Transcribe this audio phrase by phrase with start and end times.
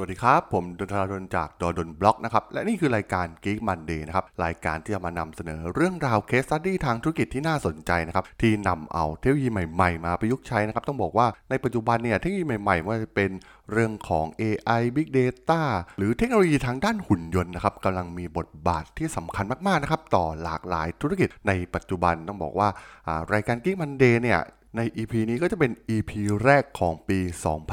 [0.00, 13.30] สวัสดีครับ ผมดลธราดลจาก ด.ดล็อกนะครับ และนี่คือรายการ Geek Monday นะครับ รายการที่จะมานำเสนอเรื่องราว case study ทางธุรกิจที่น่าสนใจนะครับ ที่นำเอาเทคโนโลยีใหม่ๆ มาประยุกต์ใช้นะครับ ต้องบอกว่าในปัจจุบันเนี่ยเทคโนโลยีใหม่ๆไม่ว่าจะเป็น
[13.72, 15.60] เรื่องของ AI Big Data
[15.96, 22.68] หรือเทคโนโลยีทางด้านหุ่นยนต์นะครับกำลังมีบทบาทที่สำคัญมากๆนะครับต่อหลากหลายธุรกิจในปัจจุบันต้องบอกว่า
[23.06, 24.40] อ่ารายการ Geek Monday เนี่ย
[24.76, 26.10] ใน EP นี้ก็จะเป็น EP
[26.44, 27.18] แรกของปี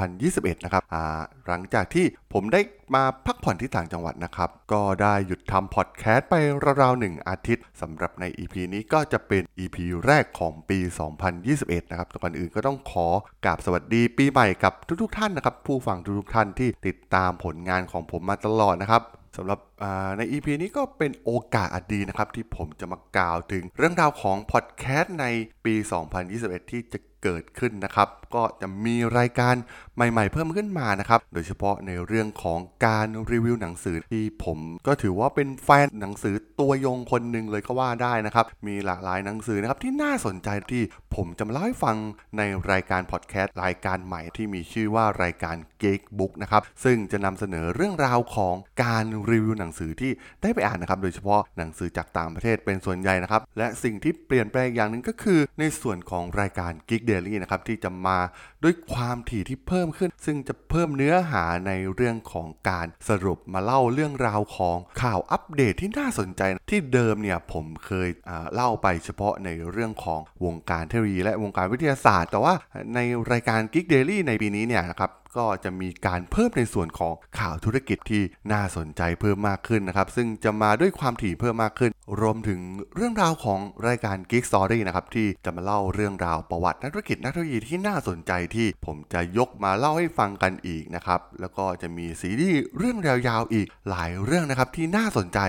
[0.05, 0.83] 2021 นะครับ
[1.47, 2.61] หลังจากที่ผมได้
[2.95, 6.35] มาพักผ่อนที่ต่างจังหวัดนะครับ ก็ได้หยุดทำพอดแคสต์ไป
[6.81, 10.79] ราวๆหนึ่งอาทิตย์สำหรับใน EP นี้ก็จะเป็น EP แรกของปี
[11.35, 13.07] 2021 นะครับก่อนอื่นก็ต้องขอ
[13.45, 19.03] กราบสวัสดีปีใหม่กับทุกๆ ท่านนะครับ ผู้ฟังทุกๆท่านที่ติดตามผลงานของผมมาตลอดนะครับ
[19.37, 19.59] สำหรับ
[20.17, 25.25] ใน EP นี้ก็เป็นโอกาสอดีนะครับ ที่ผมจะมากล่าวถึงเรื่องราวของพอดแคสต์ใน
[25.65, 25.75] ปี
[26.23, 29.55] 2021 ที่จะเกิดขึ้นนะครับ ก็จะมีรายการ
[29.95, 40.83] ใหม่ๆ เพิ่มขึ้นมานะครับ โดยเฉพาะในเรื่องของการรีวิวหนังสือที่ผมก็ถือว่าเป็นแฟนหนังสือตัวยงคนหนึ่งเลยก็ว่าได้นะครับ มีหลากหลายหนังสือนะครับที่น่าสนใจที่
[41.15, 41.95] ผมจะมาเล่าให้ฟัง
[42.37, 58.17] ในรายการพอดแคสต์รายการใหม่ที่มีชื่อว่ารายการ Geek Book นะครับ ซึ่งจะนำเสนอเรื่องราวของการรีวิวหนังสือที่ได้ไปอ่านนะครับ โดยเฉพาะหนังสือจากต่างประเทศเป็นส่วนใหญ่นะครับ และสิ่งที่เปลี่ยนแปลงอย่างหนึ่งก็คือ ในส่วนของรายการ Geek Daily นะครับที่จะมา
[58.63, 68.09] ด้วยความถี่ที่เพิ่มขึ้น ซึ่งจะเพิ่มเนื้อหาในเรื่องของการสรุปมาเล่าเรื่องราวของข่าวอัปเดตที่น่าสนใจที่เดิมเนี่ยผมเคย
[68.53, 72.53] เล่าไปเฉพาะในเรื่องของวงการเทคโนโลยีและวงการวิทยาศาสตร์ แต่ว่า
[72.95, 72.99] ใน
[73.31, 81.91] รายการ Geek Daily ในปีนี้เนี่ยนะครับ ก็จะมีการเพิ่มในส่วนของข่าวธุรกิจที่น่าสนใจเพิ่มมากขึ้นนะครับซึ่งจะมาด้วยความถี่เพิ่มมากขึ้น
[82.21, 82.59] รวมถึง
[82.95, 95.39] เรื่องราวของรายการ Geek Story นะครับที่จะมาเล่าเรื่องราวประวัตินักธุรกิจนักเทคโนโลยีที่น่าสนใจที่ผมจะยกมาเล่าให้ฟังกันอีกนะครับแล้วก็จะมีซีรีส์เรื่องยาวๆอีกหลายเรื่องนะครับที่น่าสนใจ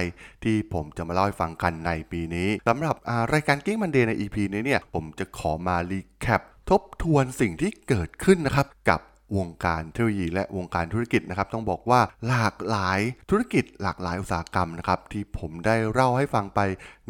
[0.44, 2.96] ที่ผมจะมาเล่าให้ฟังกันในปีนี้สำหรับ
[3.32, 9.00] รายการ Geek Monday ใน EP นี้เนี่ยผมจะขอมารีแคปทบทวนสิ่งที่เกิดขึ้นนะครับกับ
[9.36, 13.00] วงการเทคโนโลยีและวงการธุรกิจนะครับต้องบอกว่าหลากหลาย
[13.30, 16.60] ธุรกิจหลากหลายอุตสาหกรรมนะครับที่ผมได้เล่าให้ฟังไป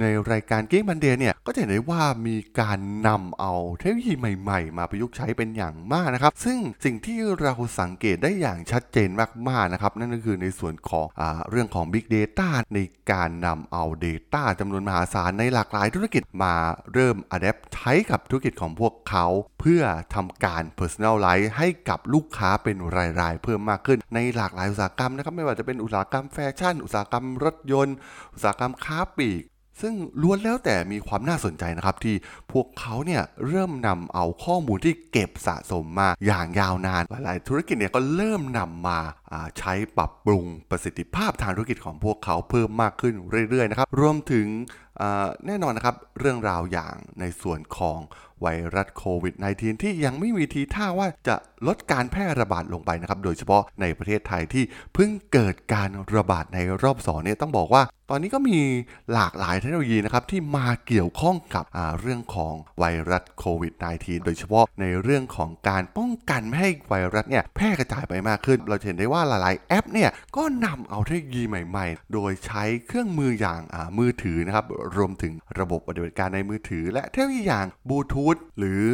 [0.00, 9.08] ในรายการเก้งบันเดเนี่ยก็จะเห็นได้ว่ามีการนำเอาเทคโนโลยีใหม่ๆ มาประยุกต์ใช้เป็นอย่างมากนะครับ ซึ่งสิ่งที่เราสังเกตได้อย่างชัดเจน
[9.48, 12.78] มากๆนะครับนั่นก็คือในส่วนของอเรื่องของ Big Data ใน
[13.12, 16.54] การนำเอา Data จำนวนมหาศาลในหลากหลายธุรกิจมา
[16.92, 19.26] เริ่ม adapt ใช้กับธุรกิจของพวกเขา
[19.60, 19.82] เพื่อ
[20.14, 22.76] ทำการ personalize ให้กับลูกค้าเป็น
[23.20, 27.96] รายๆ เพิ่มมากขึ้น ในหลากหลายอุตสาหกรรมนะครับไม่ว่าจะเป็นอุตสาหกรรมแฟชั่น อุตสาหกรรมรถยนต์
[28.34, 29.44] อุตสาหกรรมค้าปลีก
[29.82, 32.14] ซึ่งล้วนแล้วแต่มีความน่าสนใจนะครับ ที่
[32.52, 38.98] พวกเขาเนี่ยเริ่มนำเอาข้อมูลที่เก็บสะสมมาอย่างยาวนาน หลายๆธุรกิจเนี่ยก็เริ่มนำมา
[39.58, 43.14] ใช้ปรับปรุงประสิทธิภาพทางธุรกิจของพวกเขาเพิ่มมากขึ้น
[43.50, 44.46] เรื่อยๆนะครับรวมถึง
[45.46, 48.00] แน่นอนนะครับ เรื่องราวอย่างในส่วนของ
[48.42, 51.36] ไวรัสโควิด -19 ที่ยังไม่มีทีท่าว่าจะ
[51.66, 54.64] ลดการแพร่ระบาดลงไปนะครับ โดยเฉพาะในประเทศไทยที่
[54.94, 58.58] เพิ่งเกิดการระบาดในรอบ2เนี่ยต้องบอกว่า ตอนนี้ก็มี
[59.12, 61.64] หลากหลายเทคโนโลยีนะครับที่มาเกี่ยวข้องกับ
[62.00, 73.60] เรื่องของไวรัสโควิด -19 โดยเฉพาะในเรื่องของการป้องกันไม่ให้ไวรัสเนี่ยแพร่กระจายไปมากขึ้น เราเห็นได้ว่าหลายๆแอปเนี่ยก็นำเอาเทคโนโลยีใหม่ ๆ โดยใช้เครื่องมืออย่าง
[73.98, 74.64] มือถือนะครับ
[74.96, 78.84] รวมถึงระบบปฏิบัติการในมือถือ และเทคโนโลยีอย่างบลูทูธหรือ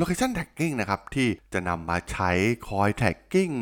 [0.00, 2.30] location tagging นะครับที่จะนำมาใช้
[2.68, 3.54] คอย tagging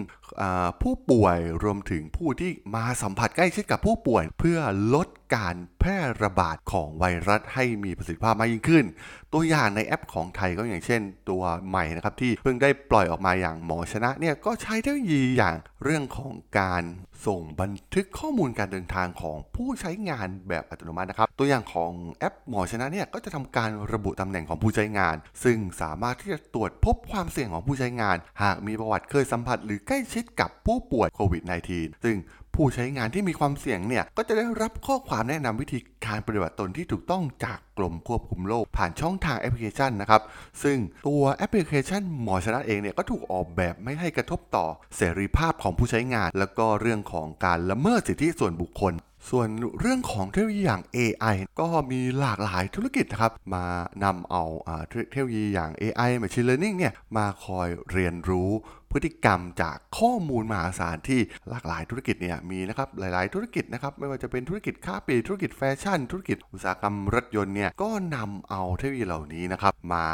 [0.83, 4.59] ผู้ป่วยรวมถึงผู้ที่มาสัมผัสใกล้ชิดกับผู้ป่วย เพื่อ
[4.95, 8.85] ลดการแพร่ระบาดของไวรัสให้มีประสิทธิภาพมากยิ่งขึ้น
[9.33, 11.01] ตัวอย่างในแอปของไทยก็อย่างเช่น
[11.31, 16.83] ตัวใหม่นะครับที่เพิ่งได้ปล่อยออกมาอย่างหมอชนะเนี่ยก็ใช้เทคโนโลยีอย่างเรื่องของการ
[17.27, 31.43] ส่งบันทึกข้อมูลการเดินทางของผู้ใช้งานแบบอัตโนมัตินะครับ ตัวอย่างของแอปหมอชนะเนี่ยก็จะทำการระบุตำแหน่งของผู้ใช้งาน ซึ่งสามารถที่จะตรวจพบความเสี่ยงของผู้ใช้งาน หากมีประวัติเคยสัมผัสหรือใกล้ชิดกับผู้ป่วยโควิด
[31.75, 32.17] -19 ซึ่ง
[32.55, 40.23] ผู้ใช้งานที่มีความเสี่ยงเนี่ย ก็จะได้รับข้อความแนะนำวิธีการปฏิบัติตนที่ถูกต้องจากกรมควบคุมโรคผ่านช่องทางแอปพลิเคชันนะครับ
[40.63, 44.67] ซึ่งตัวแอปพลิเคชันหมอชนะเองเนี่ย ก็ถูกออกแบบไม่ให้กระทบต่อ
[44.97, 48.93] เสรีภาพของผู้ใช้งาน แล้วก็เรื่องของการละเมิดสิทธิส่วนบุคคล
[49.31, 49.49] ส่วน
[49.81, 53.65] เรื่องของเทคโนโลยีอย่าง AI ก็มีหลากหลายธุรกิจนะครับ มา
[54.05, 54.43] นำเอา
[54.89, 58.51] เทคโนโลยีอย่าง AI Machine Learning เนี่ยมาคอยเรียนรู้
[58.91, 70.07] พฤติกรรมจากข้อมูลมหาศาลที่หลากหลายธุรกิจเนี่ยมีนะครับหลาย ๆ ธุรกิจนะครับไม่ว่าจะเป็นธุรกิจค้าปลีกธุรกิจแฟชั่น ธุรกิจอุตสาหกรรมรถยนต์เนี่ยก็นำเอาเทคโนโลยีเหล่านี้นะครับมา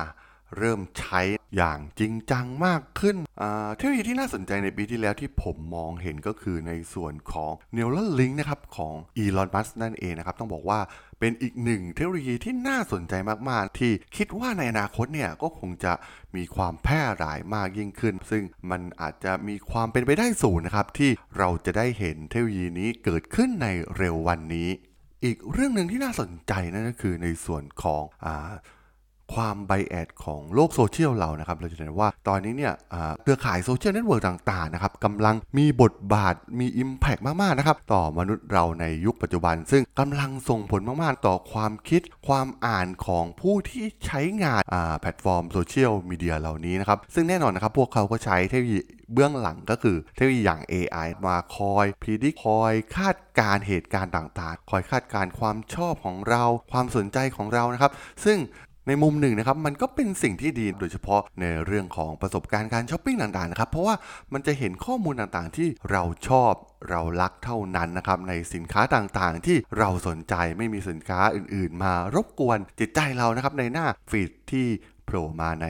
[0.59, 1.21] เริ่มใช้
[1.57, 3.17] อย่างจริงจังมากขึ้น
[3.77, 10.81] เทคโนโลยีที่น่าสนใจในปีที่แล้วที่ผมมองเห็นก็คือในส่วนของ Neuralink นะครับของอีลอนมัสนั่นเองนะครับ ต้องบอกว่า
[11.21, 13.15] เป็นอีกหนึ่งเทคโนโลยีที่น่าสนใจ
[13.51, 15.93] มาก ๆ ที่คิดว่าในอนาคตเนี่ยก็คงจะ
[16.37, 23.67] มีความแพร่หลายมากยิ่งขึ้น ซึ่งมันอาจจะมีความเป็นไปได้สูงนะครับ ที่เราจะได้เห็นเทคโนโลยีนี้เกิดขึ้นใน
[23.97, 24.69] เร็ววันนี้
[25.25, 28.53] อีกเรื่องหนึ่งที่น่าสนใจนั่นก็คือในส่วนของอ่า
[29.35, 32.73] ความ bias ของโลกโซเชียลเรานะครับ เราจะเห็นว่าตอนนี้เนี่ย
[33.23, 44.63] เครือข่ายโซเชียลเน็ตเวิร์กต่างๆนะครับกำลังมีบทบาทมี Impact มากๆนะครับต่อมนุษย์เราในยุคปัจจุบัน ซึ่งกำลังส่งผลมากๆ ต่อความคิดความอ่านของผู้ที่ใช้งาน
[45.01, 48.79] แพลตฟอร์มโซเชียลมีเดียเหล่านี้นะครับ ซึ่งแน่นอนนะครับพวกเขาก็ใช้เทคโนโลยี
[49.13, 57.93] เบื้องหลังก็คือเทคโนโลยีอย่าง AI มาคอยพิจิตรคอยคาดการเหตุการณ์ต่างๆ คอยคาดการความชอบของเรา ความสนใจของเรานะครับ
[58.25, 58.39] ซึ่ง
[58.87, 63.95] ในมุมหนึ่งนะครับมันก็เป็นสิ่งที่ดีโดยเฉพาะในเรื่องของประสบการณ์การช้อปปิ้งต่างๆนะครับเพราะว่า
[64.33, 66.53] มันจะเห็นข้อมูลต่างๆที่เราชอบ
[66.91, 74.69] เรารักเท่านั้นนะครับในสินค้าต่างๆ ที่เราสนใจไม่มีสินค้าอื่นๆ มารบกวนจิตใจเรานะครับในหน้าฟีดที่
[75.07, 75.67] โผล่มาใน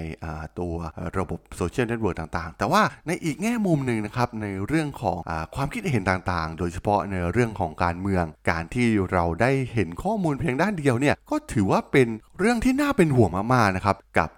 [0.58, 0.75] ตัว
[1.19, 12.08] ระบบโซเชียลเน็ตเวิร์กต่างๆ แต่ว่าในอีกแง่มุมหนึ่งนะครับในเรื่องของอความคิดเห็นต่างๆ โดยเฉพาะในเรื่องของการเมือง การที่เราได้เห็นข้อมูลเพียงด้านเดียวเนี่ยก็ถือว่าเป็น
[12.43, 14.31] เรื่องที่น่าเป็นห่วงมากๆนะครับกับ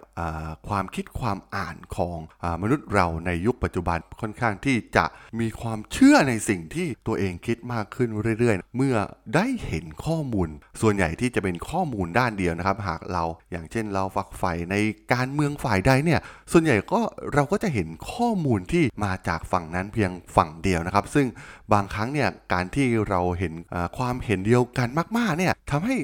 [0.69, 5.05] ความคิดความอ่านของอมนุษย์เราในยุคปัจจุบันค่อนข้างที่จะ
[5.39, 8.09] มีความเชื่อในสิ่งที่ตัวเองคิดมากขึ้น
[8.39, 8.95] เรื่อยๆ เมื่อ
[9.35, 10.49] ได้เห็นข้อมูล
[10.81, 14.75] ส่วนใหญ่ที่จะเป็นข้อมูลด้านเดียวนะครับ หากเราอย่างเช่นเราฝักใฝ่ใน
[15.13, 16.19] การเมืองฝ่ายใดเนี่ย
[16.51, 17.01] ส่วนใหญ่ก็
[17.33, 21.27] เราก็จะเห็นข้อมูลที่มาจากฝั่งนั้นเพียงฝั่งเดียวนะครับ ซึ่ง
[21.73, 23.53] บางครั้งเนี่ยการที่เราเห็น
[23.97, 25.97] ความเห็นเดียวกันมากๆเนี่ยทำให้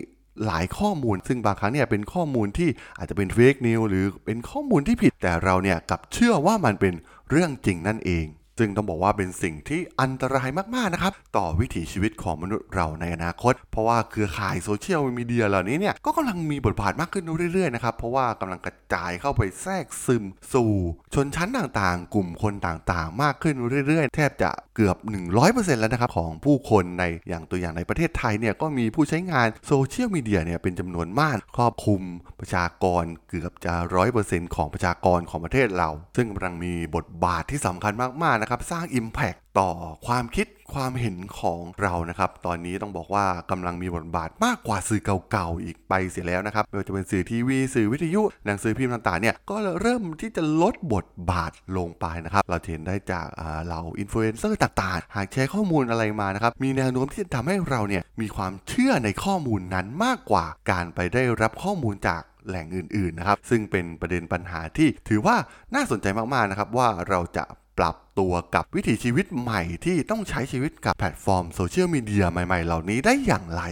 [0.45, 6.93] หลายข้อมูล ซึ่งบางครั้งเนี่ยเป็นข้อมูลที่อาจจะเป็นเฟกนิวหรือเป็นข้อมูลที่ผิดแต่เราเนี่ยกับเชื่อว่ามันเป็น
[7.29, 8.25] เรื่องจริงนั่นเอง
[8.61, 17.23] ซึ่งต้องบอกว่าเป็นสิ่งที่อันตรายมากๆนะครับต่อวิถีชีวิตของมนุษย์เราในอนาคต เพราะว่าเครือข่ายโซเชียลมีเดียเหล่านี้เนี่ยก็กำลังมีบทบาทมากขึ้น
[17.53, 20.23] เรื่อยๆนะครับเพราะว่ากำลังกระจายเข้าไปแทรกซึม
[20.53, 20.71] สู่
[21.13, 23.55] ชนชั้นต่างๆ กลุ่มคนต่างๆ มากขึ้น
[23.87, 24.97] เรื่อยๆ แทบจะเกือบ
[25.37, 32.01] 100%แล้วนะครับของผู้คนในอย่างตัวอย่างในประเทศไทยเนี่ยก็มีผู้ใช้งานโซเชียลมีเดียเนี่ยเป็นจำนวนมากครอบคลุม
[32.39, 37.93] ประชากรเกือบจะร้อยเปอร์เซ็นต์ของประชากรของประเทศเรา ซึ่งกำลังมีบทบาทที่สำคัญ
[38.23, 39.71] มากๆนะครับสร้าง Impact ต่อ
[40.07, 45.01] ความคิดความเห็นของเรานะครับ ตอนนี้ต้องบอกว่ากำลังมีบทบาทมากกว่าสื่อ
[45.31, 53.27] เก่าๆอีกไปเสียแล้วนะครับไม่ว่าจะเป็นสื่อทีวี สื่อวิทยุ หนังสือพิมพ์ต่างๆเนี่ยก็เริ่มที่จะลดบทบาทลงไปนะครับ เราเห็นได้จาก
[53.69, 65.35] เราอินฟลูเอนเซอร์ต่างๆ หากแชร์ข้อมูลอะไรมานะครับมีแนวโน้มที่จะทำให้เราเนี่ยมีความเชื่อในข้อมูลนั้นมากกว่าการไปได้รับข้อมูลจากแหล่งอื่นๆนะครับซึ่งเป็นประเด็นปัญหาที่ถือว่า
[65.75, 67.45] น่าสนใจมากๆนะครับว่าเราจะ
[67.81, 73.63] ปรับตัวกับวิถีชีวิตใหม่ที่ต้องใช้ชีวิตกับแพลตฟอร์มโซเชียลมีเดียใหม่ ๆ เหล่านี้ได้อย่างไร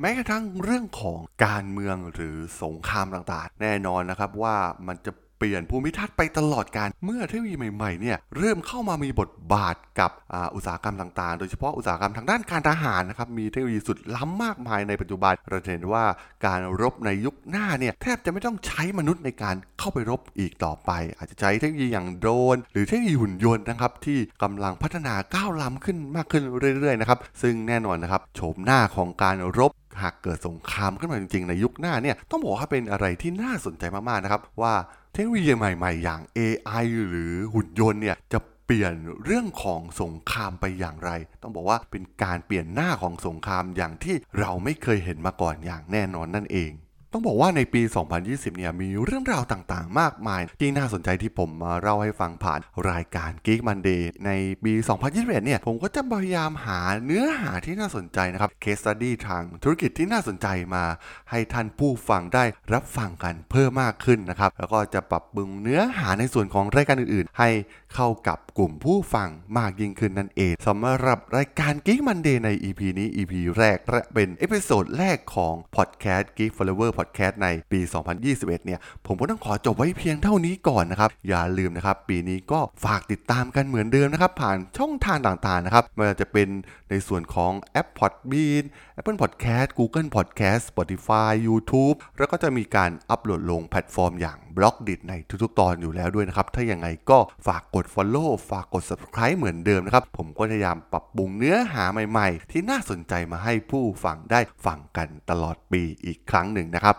[0.00, 4.56] แม้กระทั่งเรื่องของการเมืองหรือสงครามต่างๆ แน่นอนนะครับว่า
[4.86, 10.10] มันจะ เปลี่ยนภูมิทัศน์ไปตลอดกาลเมื่อเทคโนโลยีใหม่ๆเนี่ยเริ่มเข้ามามีบทบาทกับ
[10.54, 16.04] อุตสาหกรรมต่างๆ โดยเฉพาะอุตสาหกรรมทางด้านการทหารนะครับมีเทคโนโลยีสุดล้ำมากมายในปัจจุบันเราเห็นว่า
[16.46, 26.42] การรบในยุคหน้าเนี่ยแทบจะไม่ต้องใช้มนุษย์ในการเข้าไปรบอีกต่อไป อาจจะใช้เทคโนโลยีอย่างโดรนหรือเทคโนโลยีหุ่นยนต์นะครับที่กำลังพัฒนาก้าวล้ำขึ้นมากขึ้น
[26.78, 29.72] เรื่อยๆนะครับซึ่งแน่นอนนะครับโฉมหน้าของการรบ
[30.02, 34.74] หากเกิดสงครามขึ้นมาจริงๆ ในยุคหน้าเนี่ยต้องบอกว่าเป็นอะไรที่น่าสนใจมากๆนะครับว่า
[35.20, 38.94] ทคโนโลยีใหม่ๆ อย่าง AI หรือหุ่นยนต์เนี่ยจะเปลี่ยน
[39.24, 41.10] เรื่องของสงครามไปอย่างไร
[41.42, 46.70] ต้องบอกว่าเป็นการเปลี่ยนหน้าของสงครามอย่างที่เราไม่เคยเห็นมาก่อนอย่างแน่นอนนั่นเอง
[47.12, 47.82] ต้องบอกว่าในปี
[48.20, 52.60] 2020 เนี่ยมีเรื่องราวต่างๆ มากมาย ที่น่าสนใจที่ผมมาเล่าให้ฟังผ่าน
[52.90, 54.30] รายการ Geek Monday ใน
[54.64, 54.72] ปี
[55.08, 60.84] 2021 เนี่ยผมก็จะพยายามหาเนื้อหาที่น่าสนใจนะครับ Case Study ทางธุรกิจที่น่าสนใจมา
[61.30, 67.48] ให้ท่านผู้ฟังได้รับฟังกันเพิ่มมากขึ้นนะครับ แล้วก็จะปรับปรุงเนื้อหาในส่วนของรายการอื่นๆ ให้
[67.94, 77.80] เข้ากับกลุ่มผู้ฟังมากยิ่งขึ้นนั่นเองสำหรับรายการ Geek Monday ใน EP นี้ EP แรกและเป็น episode แรกของ Podcast Geek Flavor พอดแคสต์ในปี
[78.22, 86.48] 2021 เนี่ย ผมก็ต้องขอจบไว้เพียงเท่านี้ก่อนนะครับ อย่าลืมนะครับ ปีนี้ก็ฝากติดตามกันเหมือนเดิมนะครับ ผ่านช่องทางต่างๆนะครับไม่ว่าจะเป็น
[86.90, 88.64] ในส่วนของแอป Podbean
[88.98, 95.12] Apple Podcast Google Podcast Spotify YouTube แล้วก็จะมีการอัปโหลดลงแพลตฟอร์มอย่าง Blockdit ใน
[95.42, 106.96] ทุกๆ ตอนอยู่แล้วด้วยนะครับ ถ้าอย่างไงก็ฝากกด Follow ฝากกด Subscribe เหมือนเดิมนะครับ ผมก็พยายามปรับปรุงเนื้อหาใหม่ๆ ที่น่าสนใจมาให้ผู้ฟังได้ฟังกันตลอดปีอีกครั้งหนึ่งนะครับ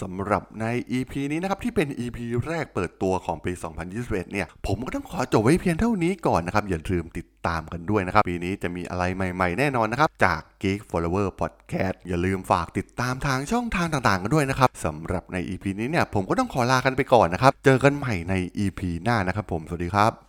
[0.00, 3.52] สำหรับใน EP นี้นะครับที่เป็น EP แรกเปิดตัวของปี
[3.92, 18.34] 2021 เนี่ย ผมก็ต้องขอจบไว้เพียงเท่านี้ก่อนนะครับ อย่าลืมติดตามกันด้วยนะครับ ปีนี้จะมีอะไรใหม่ๆ แน่นอนนะครับ จาก Geek Follower Podcast อย่าลืมฝากติดตามทางช่องทางต่างๆ กันด้วยนะครับสำหรับใน EP นี้เนี่ยผมก็ต้องขอลากันไปก่อนนะครับ เจอกันใหม่ใน
[18.64, 20.25] EP หน้านะครับผมสวัสดีครับ